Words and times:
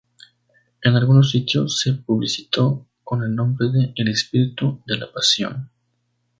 En 0.81 0.95
algunos 0.95 1.29
sitios 1.29 1.79
se 1.79 1.93
publicitó 1.93 2.87
con 3.03 3.21
el 3.21 3.35
nombre 3.35 3.69
de 3.69 3.93
"El 3.95 4.07
espíritu 4.07 4.81
de 4.87 4.97
la 4.97 5.11
pasión". 5.11 5.69